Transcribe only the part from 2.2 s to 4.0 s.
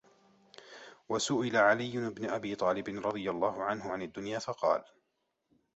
أَبِي طَالِبٍ رَضِيَ اللَّهُ عَنْهُ